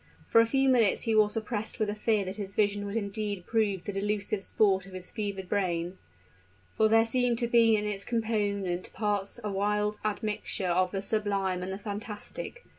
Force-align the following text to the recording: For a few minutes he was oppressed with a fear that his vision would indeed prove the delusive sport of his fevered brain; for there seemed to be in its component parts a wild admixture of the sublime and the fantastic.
For 0.25 0.41
a 0.41 0.47
few 0.47 0.67
minutes 0.67 1.03
he 1.03 1.13
was 1.13 1.37
oppressed 1.37 1.77
with 1.77 1.87
a 1.87 1.93
fear 1.93 2.25
that 2.25 2.37
his 2.37 2.55
vision 2.55 2.87
would 2.87 2.95
indeed 2.95 3.45
prove 3.45 3.83
the 3.83 3.91
delusive 3.93 4.43
sport 4.43 4.87
of 4.87 4.93
his 4.93 5.11
fevered 5.11 5.47
brain; 5.47 5.99
for 6.75 6.87
there 6.87 7.05
seemed 7.05 7.37
to 7.37 7.47
be 7.47 7.75
in 7.75 7.85
its 7.85 8.03
component 8.03 8.91
parts 8.93 9.39
a 9.43 9.51
wild 9.51 9.99
admixture 10.03 10.69
of 10.69 10.89
the 10.89 11.03
sublime 11.03 11.61
and 11.61 11.71
the 11.71 11.77
fantastic. 11.77 12.65